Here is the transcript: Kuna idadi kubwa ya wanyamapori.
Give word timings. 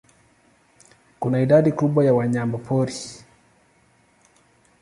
Kuna 1.19 1.41
idadi 1.41 1.71
kubwa 1.71 2.05
ya 2.05 2.13
wanyamapori. 2.13 2.93